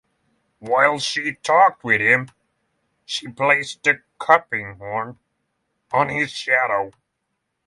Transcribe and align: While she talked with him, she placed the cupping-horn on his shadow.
While 0.57 0.97
she 0.97 1.35
talked 1.35 1.83
with 1.83 2.01
him, 2.01 2.29
she 3.05 3.27
placed 3.27 3.83
the 3.83 4.01
cupping-horn 4.19 5.19
on 5.91 6.09
his 6.09 6.31
shadow. 6.31 6.89